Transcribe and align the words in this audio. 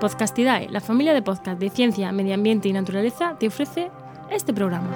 Podcastidae, 0.00 0.68
la 0.70 0.80
familia 0.80 1.14
de 1.14 1.22
podcast 1.22 1.58
de 1.60 1.70
ciencia, 1.70 2.10
medio 2.12 2.34
ambiente 2.34 2.68
y 2.68 2.72
naturaleza, 2.72 3.36
te 3.38 3.46
ofrece 3.46 3.90
este 4.30 4.52
programa. 4.52 4.90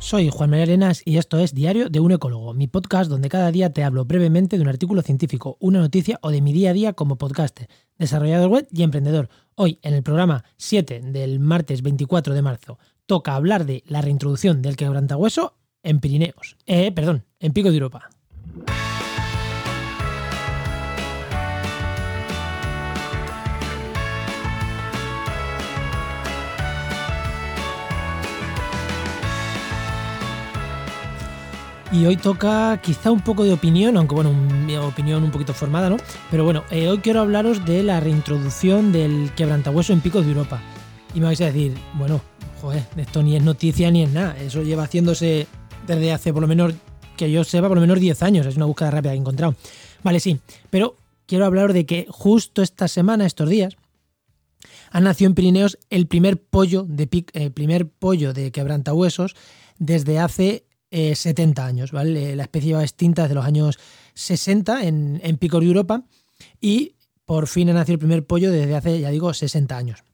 Soy 0.00 0.28
Juan 0.28 0.50
María 0.50 0.64
Arenas 0.64 1.00
y 1.04 1.16
esto 1.16 1.38
es 1.38 1.54
Diario 1.54 1.88
de 1.88 2.00
un 2.00 2.12
Ecólogo, 2.12 2.52
mi 2.52 2.66
podcast 2.66 3.08
donde 3.08 3.30
cada 3.30 3.50
día 3.50 3.72
te 3.72 3.84
hablo 3.84 4.04
brevemente 4.04 4.56
de 4.56 4.62
un 4.62 4.68
artículo 4.68 5.00
científico, 5.00 5.56
una 5.60 5.78
noticia 5.78 6.18
o 6.20 6.30
de 6.30 6.42
mi 6.42 6.52
día 6.52 6.70
a 6.70 6.74
día 6.74 6.92
como 6.92 7.16
podcaster, 7.16 7.68
desarrollador 7.98 8.50
web 8.50 8.68
y 8.70 8.82
emprendedor. 8.82 9.30
Hoy, 9.54 9.78
en 9.82 9.94
el 9.94 10.02
programa 10.02 10.44
7 10.58 11.00
del 11.00 11.40
martes 11.40 11.82
24 11.82 12.34
de 12.34 12.42
marzo, 12.42 12.78
toca 13.06 13.34
hablar 13.34 13.64
de 13.64 13.82
la 13.86 14.02
reintroducción 14.02 14.60
del 14.60 14.76
quebrantahueso 14.76 15.54
en 15.82 16.00
Pirineos. 16.00 16.56
Eh, 16.66 16.92
perdón, 16.92 17.24
en 17.38 17.52
Pico 17.52 17.70
de 17.70 17.76
Europa. 17.76 18.10
Y 31.94 32.06
hoy 32.06 32.16
toca 32.16 32.80
quizá 32.82 33.12
un 33.12 33.20
poco 33.20 33.44
de 33.44 33.52
opinión, 33.52 33.96
aunque 33.96 34.16
bueno, 34.16 34.32
mi 34.32 34.76
opinión 34.76 35.22
un 35.22 35.30
poquito 35.30 35.54
formada, 35.54 35.88
¿no? 35.88 35.96
Pero 36.28 36.42
bueno, 36.42 36.64
eh, 36.72 36.88
hoy 36.88 36.98
quiero 36.98 37.20
hablaros 37.20 37.64
de 37.64 37.84
la 37.84 38.00
reintroducción 38.00 38.90
del 38.90 39.30
quebrantahueso 39.36 39.92
en 39.92 40.00
Picos 40.00 40.24
de 40.24 40.32
Europa. 40.32 40.60
Y 41.14 41.20
me 41.20 41.26
vais 41.26 41.40
a 41.40 41.44
decir, 41.44 41.72
bueno, 41.94 42.20
joder, 42.60 42.82
esto 42.96 43.22
ni 43.22 43.36
es 43.36 43.44
noticia 43.44 43.92
ni 43.92 44.02
es 44.02 44.10
nada. 44.10 44.36
Eso 44.40 44.64
lleva 44.64 44.82
haciéndose 44.82 45.46
desde 45.86 46.12
hace 46.12 46.32
por 46.32 46.42
lo 46.42 46.48
menos, 46.48 46.74
que 47.16 47.30
yo 47.30 47.44
sepa, 47.44 47.68
por 47.68 47.76
lo 47.76 47.80
menos 47.80 48.00
10 48.00 48.22
años. 48.24 48.46
Es 48.46 48.56
una 48.56 48.66
búsqueda 48.66 48.90
rápida 48.90 49.12
que 49.12 49.18
he 49.18 49.20
encontrado. 49.20 49.54
Vale, 50.02 50.18
sí, 50.18 50.40
pero 50.70 50.96
quiero 51.26 51.46
hablaros 51.46 51.74
de 51.74 51.86
que 51.86 52.08
justo 52.10 52.62
esta 52.62 52.88
semana, 52.88 53.24
estos 53.24 53.48
días, 53.48 53.76
ha 54.90 55.00
nacido 55.00 55.28
en 55.28 55.34
Pirineos 55.36 55.78
el 55.90 56.08
primer 56.08 56.42
pollo 56.42 56.84
de, 56.88 57.08
el 57.34 57.52
primer 57.52 57.88
pollo 57.88 58.32
de 58.32 58.50
quebrantahuesos 58.50 59.36
desde 59.78 60.18
hace 60.18 60.64
70 61.14 61.62
eh, 61.62 61.64
años, 61.64 61.92
¿vale? 61.92 62.36
La 62.36 62.44
especie 62.44 62.74
va 62.74 62.82
extinta 62.82 63.22
desde 63.22 63.34
los 63.34 63.44
años 63.44 63.78
60 64.14 64.84
en, 64.84 65.20
en 65.22 65.36
Picor 65.38 65.62
de 65.62 65.68
Europa 65.68 66.04
y 66.60 66.94
por 67.24 67.46
fin 67.46 67.70
ha 67.70 67.72
nacido 67.72 67.94
el 67.94 67.98
primer 67.98 68.26
pollo 68.26 68.50
desde 68.50 68.74
hace, 68.76 69.00
ya 69.00 69.10
digo, 69.10 69.32
60 69.32 69.76
años. 69.76 70.04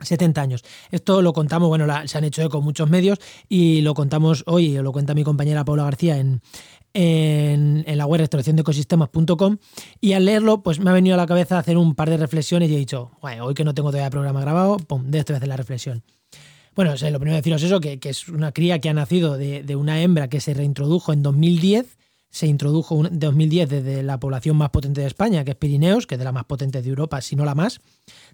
70 0.00 0.40
años. 0.40 0.64
Esto 0.90 1.22
lo 1.22 1.32
contamos, 1.32 1.68
bueno, 1.68 1.86
se 2.06 2.18
han 2.18 2.24
hecho 2.24 2.42
eco 2.42 2.60
muchos 2.60 2.90
medios 2.90 3.18
y 3.48 3.82
lo 3.82 3.94
contamos 3.94 4.42
hoy, 4.46 4.72
lo 4.78 4.92
cuenta 4.92 5.14
mi 5.14 5.22
compañera 5.24 5.64
Paula 5.64 5.84
García 5.84 6.18
en, 6.18 6.42
en, 6.94 7.98
la 7.98 8.06
web 8.06 8.20
restauraciondeecosistemas.com 8.20 9.58
y 10.00 10.12
al 10.12 10.24
leerlo 10.24 10.62
pues 10.62 10.80
me 10.80 10.90
ha 10.90 10.92
venido 10.92 11.14
a 11.14 11.18
la 11.18 11.26
cabeza 11.26 11.58
hacer 11.58 11.76
un 11.76 11.94
par 11.94 12.10
de 12.10 12.16
reflexiones 12.16 12.70
y 12.70 12.74
he 12.74 12.78
dicho, 12.78 13.12
bueno, 13.20 13.44
hoy 13.44 13.54
que 13.54 13.64
no 13.64 13.74
tengo 13.74 13.90
todavía 13.90 14.10
programa 14.10 14.40
grabado, 14.40 14.76
pum, 14.76 15.10
de 15.10 15.18
esto 15.18 15.32
voy 15.32 15.36
a 15.36 15.38
hacer 15.38 15.48
la 15.48 15.56
reflexión. 15.56 16.02
Bueno, 16.74 16.92
lo 16.92 17.20
primero 17.20 17.36
deciros 17.36 17.62
eso, 17.62 17.80
que, 17.80 17.98
es 18.02 18.28
una 18.28 18.52
cría 18.52 18.78
que 18.78 18.88
ha 18.88 18.94
nacido 18.94 19.36
de, 19.36 19.76
una 19.76 20.00
hembra 20.00 20.28
que 20.28 20.40
se 20.40 20.54
reintrodujo 20.54 21.12
en 21.12 21.22
2010. 21.22 21.98
Se 22.30 22.46
introdujo 22.46 23.06
en 23.06 23.18
2010 23.18 23.68
desde 23.68 24.02
la 24.02 24.18
población 24.18 24.56
más 24.56 24.70
potente 24.70 25.02
de 25.02 25.06
España, 25.06 25.44
que 25.44 25.50
es 25.50 25.56
Pirineos, 25.56 26.06
que 26.06 26.14
es 26.14 26.18
de 26.18 26.24
las 26.24 26.32
más 26.32 26.46
potentes 26.46 26.82
de 26.82 26.88
Europa, 26.88 27.20
si 27.20 27.36
no 27.36 27.44
la 27.44 27.54
más, 27.54 27.82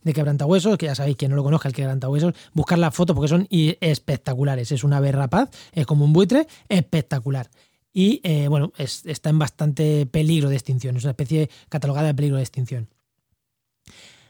de 0.05 0.13
quebrantahuesos, 0.13 0.79
que 0.79 0.87
ya 0.87 0.95
sabéis, 0.95 1.17
que 1.17 1.27
no 1.27 1.35
lo 1.35 1.43
conozca 1.43 1.69
el 1.69 1.75
quebrantahuesos, 1.75 2.33
buscar 2.53 2.79
las 2.79 2.95
fotos 2.95 3.17
porque 3.17 3.29
son 3.29 3.49
espectaculares. 3.51 4.71
Es 4.71 4.85
una 4.85 4.99
ave 4.99 5.11
rapaz, 5.11 5.51
es 5.73 5.85
como 5.85 6.05
un 6.05 6.13
buitre, 6.13 6.47
espectacular. 6.69 7.51
Y 7.93 8.21
eh, 8.23 8.47
bueno, 8.47 8.73
está 8.79 9.31
en 9.31 9.41
bastante 9.41 10.07
peligro 10.07 10.49
de 10.49 10.55
extinción, 10.55 10.97
es 10.97 11.03
una 11.03 11.11
especie 11.11 11.51
catalogada 11.69 12.07
de 12.07 12.15
peligro 12.15 12.37
de 12.37 12.45
extinción. 12.45 12.89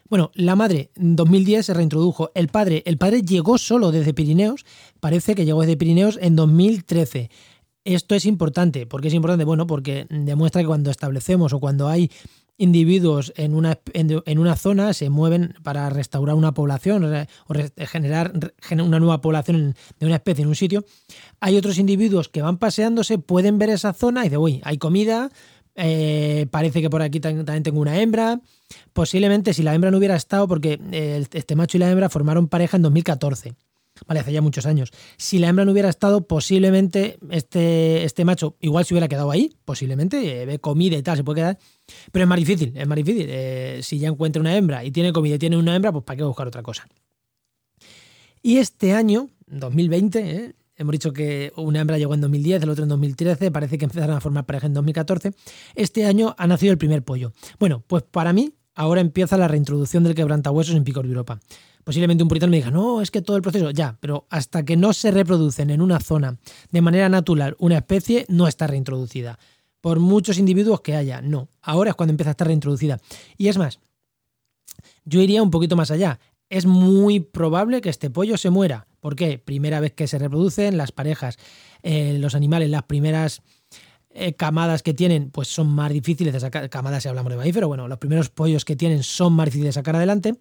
Bueno, 0.08 0.30
la 0.34 0.56
madre 0.56 0.90
en 0.96 1.16
2010 1.16 1.66
se 1.66 1.74
reintrodujo. 1.74 2.30
El 2.34 2.48
padre, 2.48 2.82
el 2.86 2.96
padre 2.96 3.22
llegó 3.22 3.58
solo 3.58 3.92
desde 3.92 4.14
Pirineos, 4.14 4.64
parece 5.00 5.34
que 5.34 5.44
llegó 5.44 5.60
desde 5.60 5.76
Pirineos 5.76 6.19
en 6.20 6.34
2013. 6.34 7.30
Esto 7.84 8.14
es 8.14 8.24
importante. 8.24 8.86
¿Por 8.86 9.00
qué 9.00 9.08
es 9.08 9.14
importante? 9.14 9.44
Bueno, 9.44 9.66
porque 9.66 10.06
demuestra 10.10 10.62
que 10.62 10.66
cuando 10.66 10.91
establecemos 10.91 11.52
o 11.52 11.60
cuando 11.60 11.88
hay 11.88 12.10
individuos 12.58 13.32
en 13.36 13.54
una, 13.54 13.78
en, 13.92 14.38
una 14.38 14.56
zona 14.56 14.92
se 14.92 15.10
mueven 15.10 15.54
para 15.62 15.88
restaurar 15.91 16.34
una 16.34 16.52
población 16.52 17.04
o 17.04 17.54
generar 17.86 18.32
una 18.72 18.98
nueva 18.98 19.20
población 19.20 19.76
de 20.00 20.06
una 20.06 20.16
especie 20.16 20.42
en 20.42 20.48
un 20.48 20.56
sitio. 20.56 20.84
Hay 21.41 21.56
otros 21.56 21.78
individuos 21.78 22.28
que 22.28 22.42
van 22.42 22.58
paseándose, 22.58 23.18
pueden 23.18 23.58
ver 23.58 23.70
esa 23.70 23.92
zona 23.92 24.22
y 24.22 24.24
dicen, 24.24 24.41
uy, 24.41 24.60
hay 24.64 24.76
comida, 24.76 25.30
eh, 25.78 26.47
parece 26.50 26.83
que 26.83 26.91
por 26.91 27.03
aquí 27.03 27.21
también 27.21 27.62
tengo 27.62 27.81
una 27.81 28.00
hembra. 28.00 28.41
Posiblemente 28.93 29.55
si 29.55 29.62
la 29.62 29.75
hembra 29.75 29.91
no 29.91 29.99
hubiera 29.99 30.16
estado, 30.16 30.49
porque 30.49 30.81
eh, 30.93 31.25
este 31.33 31.55
macho 31.55 31.77
y 31.77 31.81
la 31.81 31.91
hembra 31.91 32.09
formaron 32.09 32.49
pareja 32.49 32.77
en 32.77 32.83
2014. 32.83 33.55
Vale, 34.06 34.21
hace 34.21 34.33
ya 34.33 34.43
muchos 34.43 34.66
años. 34.66 34.93
Si 35.16 35.39
la 35.39 35.49
hembra 35.49 35.65
no 35.65 35.72
hubiera 35.72 35.89
estado, 35.89 36.27
posiblemente 36.27 37.19
este, 37.31 38.05
este 38.05 38.25
macho 38.25 38.56
igual 38.61 38.84
se 38.84 38.94
hubiera 38.94 39.09
quedado 39.09 39.31
ahí, 39.31 39.56
posiblemente, 39.65 40.43
eh, 40.43 40.47
ve 40.47 40.59
comida 40.59 40.97
y 40.97 41.03
tal, 41.03 41.16
se 41.16 41.25
puede 41.25 41.41
quedar. 41.41 41.59
Pero 42.12 42.25
es 42.25 42.28
más 42.28 42.39
difícil, 42.39 42.77
es 42.77 42.87
más 42.87 42.97
difícil. 42.97 43.31
si 43.83 43.99
ya 43.99 44.09
encuentra 44.09 44.41
una 44.41 44.56
hembra 44.56 44.84
y 44.84 44.91
tiene 44.91 45.12
comida 45.12 45.37
y 45.37 45.39
tiene 45.39 45.56
una 45.56 45.75
hembra, 45.75 45.93
pues 45.93 46.05
¿para 46.05 46.16
qué 46.16 46.25
buscar 46.25 46.47
otra 46.47 46.62
cosa? 46.62 46.87
Y 48.43 48.59
este 48.59 48.93
año, 48.93 49.28
2020, 49.47 50.55
Hemos 50.78 50.93
dicho 50.93 51.12
que 51.12 51.53
una 51.56 51.81
hembra 51.81 51.99
llegó 51.99 52.15
en 52.15 52.21
2010, 52.21 52.62
el 52.62 52.71
otro 52.71 52.84
en 52.84 52.89
2013, 52.89 53.50
parece 53.50 53.78
que 53.78 53.84
empezaron 53.84 54.16
a 54.16 54.21
formar 54.21 54.47
pareja 54.47 54.69
en 54.69 54.75
2014. 54.75 55.33
Este 55.75 56.06
año 56.06 56.37
ha 56.39 56.47
nacido 56.47 56.71
el 56.71 56.78
primer 56.78 57.03
pollo. 57.03 57.33
Bueno, 57.59 57.83
pues 57.84 58.05
para 58.05 58.33
mí 58.33 58.55
ahora 58.77 59.00
empieza 59.00 59.37
la 59.37 59.49
reintroducción 59.49 60.05
del 60.05 60.15
quebrantahuesos 60.15 60.77
en 60.77 60.84
Picor 60.84 61.05
de 61.05 61.11
Europa. 61.11 61.41
Posiblemente 61.83 62.22
un 62.22 62.28
puritano 62.28 62.53
me 62.53 62.59
diga, 62.59 62.71
no, 62.71 63.03
es 63.03 63.11
que 63.11 63.22
todo 63.22 63.37
el 63.37 63.43
proceso, 63.43 63.72
ya, 63.72 63.97
pero 63.99 64.28
hasta 64.31 64.65
que 64.65 64.77
no 64.77 64.93
se 64.93 65.11
reproducen 65.11 65.71
en 65.71 65.83
una 65.83 65.99
zona 65.99 66.39
de 66.71 66.81
manera 66.81 67.09
natural 67.09 67.56
una 67.59 67.78
especie, 67.78 68.25
no 68.28 68.47
está 68.47 68.69
reintroducida. 68.69 69.37
Por 69.81 69.99
muchos 69.99 70.39
individuos 70.39 70.81
que 70.83 70.95
haya, 70.95 71.21
no. 71.21 71.49
Ahora 71.60 71.91
es 71.91 71.97
cuando 71.97 72.12
empieza 72.12 72.31
a 72.31 72.33
estar 72.33 72.47
reintroducida. 72.47 73.00
Y 73.37 73.49
es 73.49 73.59
más, 73.59 73.81
yo 75.05 75.21
iría 75.21 75.43
un 75.43 75.50
poquito 75.50 75.75
más 75.75 75.91
allá. 75.91 76.21
Es 76.49 76.66
muy 76.66 77.19
probable 77.19 77.81
que 77.81 77.91
este 77.91 78.10
pollo 78.10 78.37
se 78.37 78.50
muera 78.50 78.88
¿Por 79.00 79.16
qué? 79.16 79.38
Primera 79.38 79.81
vez 79.81 79.92
que 79.92 80.06
se 80.06 80.19
reproducen 80.19 80.76
las 80.76 80.92
parejas, 80.92 81.38
eh, 81.82 82.16
los 82.19 82.34
animales, 82.34 82.70
las 82.70 82.84
primeras 82.84 83.42
eh, 84.10 84.34
camadas 84.34 84.82
que 84.82 84.94
tienen, 84.94 85.31
pues 85.31 85.48
son 85.48 85.69
más 85.69 85.92
difíciles 85.92 86.32
de 86.32 86.41
sacar. 86.41 86.69
Camadas 86.70 87.03
si 87.03 87.09
hablamos 87.09 87.31
de 87.31 87.36
mamífero, 87.36 87.69
bueno, 87.69 87.88
los 87.88 87.98
primeros 87.98 88.31
pollos 88.31 88.64
que 88.64 88.76
tienen 88.76 89.03
son 89.03 89.32
más 89.32 89.47
difíciles 89.47 89.75
de 89.75 89.81
sacar 89.81 89.97
adelante. 89.97 90.34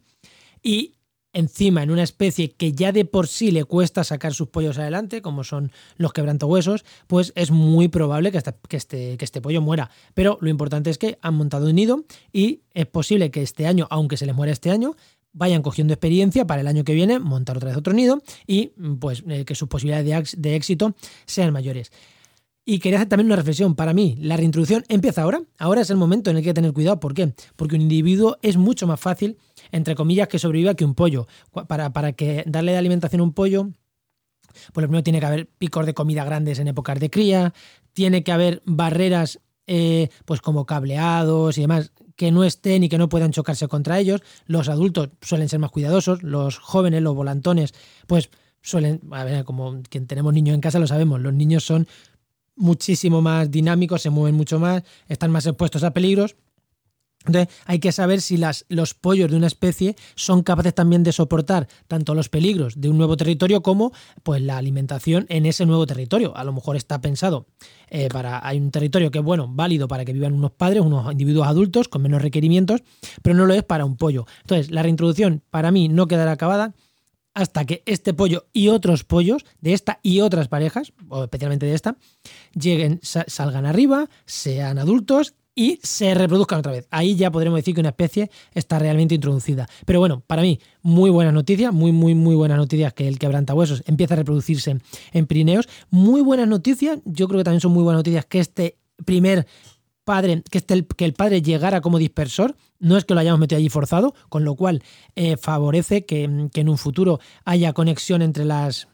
Y 0.64 0.94
encima 1.34 1.84
en 1.84 1.92
una 1.92 2.02
especie 2.04 2.52
que 2.54 2.72
ya 2.72 2.92
de 2.92 3.06
por 3.06 3.28
sí 3.28 3.52
le 3.52 3.66
cuesta 3.66 4.04
sacar 4.04 4.34
sus 4.34 4.48
pollos 4.48 4.80
adelante, 4.80 5.22
como 5.22 5.44
son 5.44 5.72
los 5.98 6.14
quebrantahuesos, 6.14 6.86
pues 7.06 7.34
es 7.36 7.52
muy 7.52 7.90
probable 7.90 8.32
que 8.32 8.42
que, 8.68 8.78
este, 8.78 9.18
que 9.18 9.26
este 9.26 9.42
pollo 9.42 9.62
muera. 9.62 9.92
Pero 10.14 10.38
lo 10.42 10.50
importante 10.50 10.90
es 10.90 10.98
que 10.98 11.20
han 11.22 11.36
montado 11.36 11.68
un 11.68 11.76
nido 11.76 12.06
y 12.34 12.62
es 12.74 12.88
posible 12.88 13.30
que 13.30 13.44
este 13.44 13.68
año, 13.68 13.88
aunque 13.92 14.18
se 14.18 14.26
les 14.26 14.36
muera 14.36 14.52
este 14.52 14.72
año, 14.72 14.96
vayan 15.38 15.62
cogiendo 15.62 15.94
experiencia 15.94 16.46
para 16.46 16.62
el 16.62 16.68
año 16.68 16.84
que 16.84 16.94
viene 16.94 17.20
montar 17.20 17.58
otra 17.58 17.70
vez 17.70 17.78
otro 17.78 17.94
nido 17.94 18.22
y 18.46 18.74
pues 19.00 19.24
eh, 19.28 19.46
que 19.46 19.56
sus 19.56 19.68
posibilidades 19.70 20.36
de, 20.42 20.56
éxito 20.56 20.96
sean 21.26 21.54
mayores. 21.54 21.92
Y 22.66 22.80
quería 22.80 22.98
hacer 22.98 23.08
también 23.08 23.28
una 23.28 23.38
reflexión. 23.38 23.76
Para 23.76 23.94
mí, 23.94 24.18
la 24.20 24.36
reintroducción 24.36 24.84
empieza 24.90 25.22
ahora. 25.22 25.42
Ahora 25.58 25.82
es 25.82 25.90
el 25.90 25.96
momento 25.96 26.30
en 26.30 26.36
el 26.36 26.44
que 26.44 26.50
hay 26.50 26.52
que 26.52 26.56
tener 26.56 26.74
cuidado. 26.74 27.00
¿Por 27.00 27.14
qué? 27.14 27.34
Porque 27.56 27.76
un 27.76 27.82
individuo 27.82 28.38
es 28.42 28.58
mucho 28.58 28.88
más 28.88 29.00
fácil, 29.00 29.38
entre 29.72 29.96
comillas, 29.96 30.28
que 30.28 30.38
sobreviva 30.38 30.74
que 30.74 30.84
un 30.84 30.94
pollo. 30.94 31.28
Para, 31.70 31.94
para 31.94 32.12
que 32.12 32.44
darle 32.46 32.74
de 32.74 32.78
alimentación 32.80 33.22
a 33.22 33.24
un 33.24 33.32
pollo, 33.32 33.70
pues 34.74 34.82
lo 34.82 34.90
primero 34.90 35.04
tiene 35.04 35.22
que 35.22 35.26
haber 35.26 35.48
picos 35.48 35.86
de 35.86 35.94
comida 35.94 36.26
grandes 36.26 36.60
en 36.60 36.68
épocas 36.68 37.00
de 37.00 37.10
cría, 37.10 37.54
tiene 37.94 38.24
que 38.24 38.34
haber 38.34 38.62
barreras 38.66 39.40
eh, 39.66 40.10
pues 40.26 40.42
como 40.42 40.66
cableados 40.66 41.58
y 41.58 41.62
demás 41.62 41.92
que 42.18 42.32
no 42.32 42.44
estén 42.44 42.84
y 42.84 42.90
que 42.90 42.98
no 42.98 43.08
puedan 43.08 43.32
chocarse 43.32 43.70
contra 43.70 44.00
ellos. 44.00 44.22
Los 44.46 44.68
adultos 44.68 45.12
suelen 45.22 45.48
ser 45.48 45.60
más 45.60 45.72
cuidadosos, 45.72 46.24
los 46.24 46.58
jóvenes, 46.58 47.02
los 47.02 47.16
volantones, 47.16 47.74
pues 48.08 48.30
suelen, 48.62 49.00
a 49.12 49.24
ver, 49.24 49.46
como 49.46 49.82
quien 49.90 50.08
tenemos 50.08 50.34
niños 50.34 50.56
en 50.56 50.62
casa 50.62 50.80
lo 50.80 50.88
sabemos, 50.88 51.22
los 51.22 51.34
niños 51.34 51.64
son 51.64 51.88
muchísimo 52.56 53.22
más 53.22 53.50
dinámicos, 53.50 54.02
se 54.02 54.10
mueven 54.10 54.36
mucho 54.36 54.60
más, 54.60 54.84
están 55.08 55.32
más 55.32 55.46
expuestos 55.46 55.84
a 55.84 55.94
peligros 55.94 56.36
entonces 57.26 57.54
hay 57.66 57.80
que 57.80 57.92
saber 57.92 58.22
si 58.22 58.38
las, 58.38 58.66
los 58.70 58.94
pollos 58.94 59.30
de 59.30 59.38
una 59.38 59.48
especie 59.48 59.96
son 60.16 60.44
capaces 60.44 60.74
también 60.74 61.04
de 61.04 61.12
soportar 61.12 61.68
tanto 61.88 62.16
los 62.16 62.30
peligros 62.30 62.80
de 62.80 62.90
un 62.90 62.98
nuevo 62.98 63.18
territorio 63.18 63.62
como 63.62 63.92
pues, 64.24 64.42
la 64.42 64.58
alimentación 64.58 65.26
en 65.30 65.46
ese 65.46 65.66
nuevo 65.66 65.86
territorio. 65.86 66.36
A 66.38 66.44
lo 66.44 66.54
mejor 66.54 66.78
está 66.78 67.02
pensado 67.02 67.48
eh, 67.90 68.08
para. 68.10 68.46
Hay 68.48 68.58
un 68.58 68.72
territorio 68.72 69.12
que 69.12 69.20
es 69.20 69.24
bueno, 69.24 69.48
válido 69.50 69.88
para 69.88 70.06
que 70.06 70.14
vivan 70.14 70.34
unos 70.34 70.52
padres, 70.52 70.82
unos 70.82 71.12
individuos 71.12 71.48
adultos 71.48 71.90
con 71.90 72.02
menos 72.02 72.22
requerimientos, 72.22 72.82
pero 73.22 73.36
no 73.36 73.46
lo 73.46 73.54
es 73.54 73.64
para 73.64 73.86
un 73.86 73.98
pollo. 73.98 74.26
Entonces, 74.42 74.72
la 74.72 74.84
reintroducción 74.84 75.44
para 75.50 75.72
mí 75.72 75.90
no 75.90 76.08
quedará 76.08 76.32
acabada 76.32 76.74
hasta 77.34 77.66
que 77.66 77.84
este 77.86 78.14
pollo 78.14 78.48
y 78.52 78.70
otros 78.70 79.04
pollos 79.04 79.46
de 79.62 79.74
esta 79.74 80.00
y 80.02 80.22
otras 80.22 80.48
parejas, 80.48 80.94
o 81.10 81.24
especialmente 81.24 81.68
de 81.68 81.76
esta, 81.76 81.98
lleguen, 82.60 83.00
salgan 83.04 83.66
arriba, 83.68 84.10
sean 84.26 84.80
adultos 84.80 85.36
y 85.58 85.80
se 85.82 86.14
reproduzcan 86.14 86.60
otra 86.60 86.72
vez. 86.72 86.88
Ahí 86.92 87.16
ya 87.16 87.32
podremos 87.32 87.58
decir 87.58 87.74
que 87.74 87.82
una 87.82 87.90
especie 87.90 88.30
está 88.54 88.78
realmente 88.78 89.16
introducida. 89.16 89.68
Pero 89.88 90.00
bueno, 90.00 90.22
para 90.28 90.44
mí, 90.44 90.60
muy 90.84 91.10
buenas 91.10 91.34
noticias, 91.34 91.74
muy, 91.74 91.92
muy, 91.92 92.14
muy 92.14 92.36
buenas 92.36 92.60
noticias 92.60 92.94
que 92.94 93.08
el 93.08 93.18
quebrantahuesos 93.18 93.84
empieza 93.88 94.14
a 94.14 94.18
reproducirse 94.18 94.78
en 95.14 95.26
Pirineos. 95.26 95.68
Muy 95.90 96.22
buenas 96.22 96.48
noticias, 96.48 97.00
yo 97.06 97.28
creo 97.28 97.40
que 97.40 97.44
también 97.44 97.62
son 97.62 97.72
muy 97.72 97.82
buenas 97.82 98.02
noticias 98.02 98.24
que 98.26 98.40
este 98.40 98.78
primer 99.04 99.48
padre, 100.04 100.44
que, 100.50 100.60
este, 100.60 100.86
que 100.86 101.06
el 101.06 101.14
padre 101.14 101.42
llegara 101.42 101.82
como 101.82 101.98
dispersor, 101.98 102.56
no 102.78 102.96
es 102.96 103.04
que 103.04 103.16
lo 103.16 103.20
hayamos 103.20 103.40
metido 103.40 103.58
allí 103.58 103.70
forzado, 103.70 104.14
con 104.30 104.46
lo 104.46 104.54
cual 104.54 104.84
eh, 105.16 105.38
favorece 105.38 106.06
que, 106.06 106.50
que 106.54 106.62
en 106.62 106.70
un 106.70 106.78
futuro 106.78 107.20
haya 107.46 107.74
conexión 107.74 108.22
entre 108.22 108.46
las, 108.46 108.90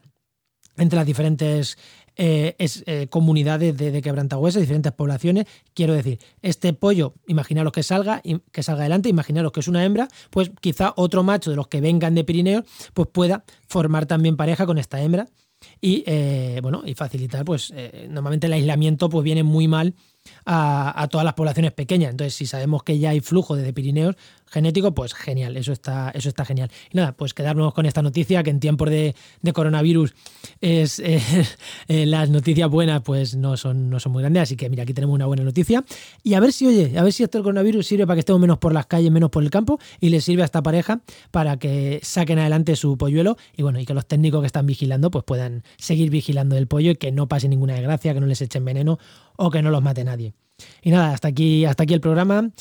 entre 0.78 0.96
las 0.96 1.06
diferentes 1.06 1.78
eh, 2.16 2.56
es, 2.60 2.84
eh, 2.86 3.08
comunidades 3.10 3.78
de, 3.78 3.92
de 3.92 4.02
quebrantahuesos, 4.02 4.62
diferentes 4.62 4.92
poblaciones. 4.92 5.46
Quiero 5.74 5.94
decir, 5.94 6.20
este 6.42 6.74
pollo, 6.74 7.16
imaginaros 7.28 7.72
que 7.74 7.84
salga, 7.84 8.22
que 8.52 8.64
salga 8.64 8.82
adelante, 8.82 9.10
imaginaros 9.10 9.52
que 9.52 9.60
es 9.60 9.68
una 9.68 9.84
hembra, 9.84 10.08
pues 10.30 10.52
quizá 10.62 10.94
otro 10.96 11.24
macho 11.24 11.50
de 11.50 11.56
los 11.56 11.68
que 11.68 11.82
vengan 11.82 12.16
de 12.16 12.24
Pirineos, 12.24 12.66
pues 12.94 13.08
pueda 13.12 13.44
formar 13.68 14.06
también 14.06 14.38
pareja 14.38 14.66
con 14.66 14.78
esta 14.78 15.02
hembra 15.02 15.28
y 15.80 16.04
eh, 16.08 16.60
bueno 16.62 16.84
y 16.86 16.94
facilitar 16.94 17.46
pues 17.46 17.74
normalmente 18.10 18.48
el 18.48 18.54
aislamiento 18.54 19.10
pues 19.10 19.24
viene 19.24 19.44
muy 19.44 19.70
mal 19.70 19.96
a, 20.46 21.08
todas 21.10 21.26
las 21.26 21.34
poblaciones 21.34 21.72
pequeñas. 21.72 22.12
Entonces, 22.12 22.34
si 22.34 22.46
sabemos 22.46 22.84
que 22.84 23.00
ya 23.00 23.12
hay 23.12 23.20
flujo 23.20 23.56
desde 23.56 23.74
Pirineos 23.74 24.16
genético, 24.48 24.94
pues 24.94 25.14
genial, 25.14 25.58
eso 25.58 25.72
está, 25.72 26.12
eso 26.12 26.30
está 26.30 26.46
genial. 26.46 26.70
Y 26.92 26.98
nada, 26.98 27.14
pues 27.14 27.34
quedarnos 27.34 27.74
con 27.74 27.86
esta 27.86 28.02
noticia 28.02 28.44
que 28.44 28.50
en 28.50 28.60
tiempos 28.60 28.90
de, 28.90 29.16
coronavirus 29.54 30.14
es 30.62 31.00
eh, 31.04 31.22
eh, 31.88 32.06
las 32.06 32.30
noticias 32.30 32.70
buenas 32.70 33.02
pues 33.02 33.36
no 33.36 33.58
son, 33.58 33.90
no 33.90 34.00
son 34.00 34.12
muy 34.12 34.22
grandes. 34.22 34.44
Así 34.44 34.56
que 34.56 34.70
mira, 34.70 34.84
aquí 34.84 34.94
tenemos 34.94 35.14
una 35.14 35.26
buena 35.26 35.44
noticia. 35.44 35.84
Y 36.24 36.34
a 36.34 36.40
ver 36.40 36.54
si, 36.54 36.68
oye, 36.68 36.98
a 36.98 37.04
ver 37.04 37.14
si 37.14 37.24
esto 37.24 37.38
del 37.38 37.44
coronavirus 37.44 37.86
sirve 37.86 38.06
para 38.06 38.16
que 38.16 38.20
estemos 38.22 38.42
menos 38.42 38.58
por 38.58 38.74
las 38.74 38.86
calles, 38.86 39.12
menos 39.12 39.30
por 39.30 39.44
el 39.44 39.50
campo, 39.50 39.80
y 40.00 40.10
le 40.10 40.22
sirve 40.22 40.42
a 40.44 40.46
esta 40.46 40.62
pareja 40.62 41.02
para 41.32 41.58
que 41.58 42.00
saquen 42.04 42.40
adelante 42.40 42.76
su 42.76 42.98
polluelo 42.98 43.38
y 43.56 43.64
bueno, 43.64 43.80
y 43.80 43.86
que 43.86 43.94
los 43.94 44.06
técnicos 44.06 44.42
que 44.42 44.48
están 44.48 44.66
vigilando 44.66 45.12
pues 45.12 45.24
puedan 45.24 45.64
seguir 45.78 46.10
vigilando 46.10 46.58
el 46.58 46.68
pollo 46.68 46.92
y 46.92 46.96
que 46.96 47.12
no 47.12 47.28
pase 47.28 47.48
ninguna 47.48 47.76
desgracia, 47.76 48.14
que 48.14 48.20
no 48.20 48.28
les 48.28 48.42
echen 48.42 48.66
veneno 48.66 49.00
o 49.36 49.50
que 49.50 49.62
no 49.62 49.72
los 49.72 49.82
mate 49.82 50.04
nadie. 50.04 50.34
Y 50.82 50.92
nada, 50.92 51.14
hasta 51.14 51.28
aquí, 51.28 51.66
hasta 51.66 51.84
aquí 51.84 51.94
el 51.94 52.02
programa. 52.02 52.52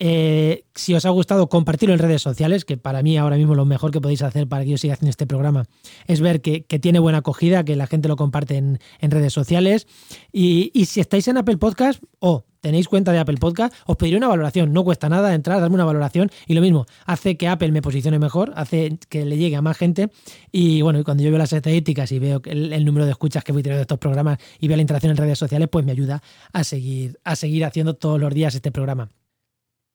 Eh, 0.00 0.64
si 0.76 0.94
os 0.94 1.04
ha 1.06 1.10
gustado, 1.10 1.48
compartirlo 1.48 1.92
en 1.92 1.98
redes 1.98 2.22
sociales, 2.22 2.64
que 2.64 2.76
para 2.76 3.02
mí 3.02 3.16
ahora 3.18 3.36
mismo 3.36 3.54
lo 3.54 3.64
mejor 3.64 3.90
que 3.90 4.00
podéis 4.00 4.22
hacer 4.22 4.46
para 4.46 4.64
que 4.64 4.70
yo 4.70 4.78
siga 4.78 4.94
haciendo 4.94 5.10
este 5.10 5.26
programa 5.26 5.64
es 6.06 6.20
ver 6.20 6.40
que, 6.40 6.60
tiene 6.60 7.00
buena 7.00 7.18
acogida, 7.18 7.64
que 7.64 7.74
la 7.74 7.88
gente 7.88 8.06
lo 8.06 8.16
comparte 8.16 8.56
en, 8.56 8.78
redes 9.00 9.32
sociales. 9.32 9.88
Y, 10.32 10.70
si 10.86 11.00
estáis 11.00 11.26
en 11.28 11.38
Apple 11.38 11.56
Podcast 11.56 12.02
o 12.20 12.44
tenéis 12.60 12.88
cuenta 12.88 13.12
de 13.12 13.18
Apple 13.18 13.38
Podcast, 13.38 13.74
os 13.86 13.96
pediré 13.96 14.16
una 14.16 14.28
valoración. 14.28 14.72
No 14.72 14.84
cuesta 14.84 15.08
nada 15.08 15.34
entrar, 15.34 15.60
darme 15.60 15.74
una 15.74 15.84
valoración 15.84 16.30
y 16.46 16.54
lo 16.54 16.60
mismo, 16.60 16.86
hace 17.04 17.36
que 17.36 17.48
Apple 17.48 17.72
me 17.72 17.82
posicione 17.82 18.20
mejor, 18.20 18.52
hace 18.54 18.98
que 19.08 19.24
le 19.24 19.36
llegue 19.36 19.56
a 19.56 19.62
más 19.62 19.76
gente. 19.76 20.10
Y 20.52 20.82
bueno, 20.82 21.02
cuando 21.02 21.24
yo 21.24 21.30
veo 21.30 21.38
las 21.38 21.52
estadísticas 21.52 22.12
y 22.12 22.20
veo 22.20 22.40
el, 22.44 22.72
el 22.72 22.84
número 22.84 23.04
de 23.04 23.12
escuchas 23.12 23.42
que 23.42 23.50
voy 23.52 23.62
teniendo 23.62 23.78
de 23.78 23.82
estos 23.82 23.98
programas 23.98 24.38
y 24.60 24.68
veo 24.68 24.76
la 24.76 24.82
interacción 24.82 25.10
en 25.10 25.16
redes 25.16 25.38
sociales, 25.38 25.68
pues 25.70 25.84
me 25.84 25.92
ayuda 25.92 26.22
a 26.52 26.62
seguir, 26.62 27.18
a 27.24 27.34
seguir 27.34 27.64
haciendo 27.64 27.94
todos 27.94 28.20
los 28.20 28.32
días 28.32 28.54
este 28.54 28.70
programa 28.70 29.08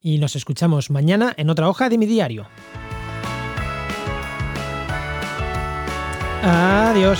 y 0.03 0.19
nos 0.19 0.35
escuchamos 0.35 0.91
mañana 0.91 1.33
en 1.37 1.49
otra 1.49 1.69
hoja 1.69 1.89
de 1.89 1.97
mi 1.97 2.05
diario. 2.05 2.45
Adiós. 6.43 7.19